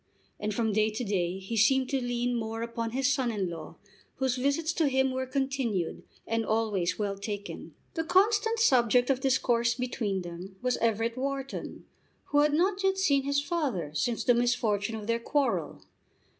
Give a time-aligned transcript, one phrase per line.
[0.39, 3.75] And from day to day he seemed to lean more upon his son in law,
[4.15, 7.75] whose visits to him were continued, and always well taken.
[7.93, 11.85] The constant subject of discourse between them was Everett Wharton,
[12.29, 15.83] who had not yet seen his father since the misfortune of their quarrel.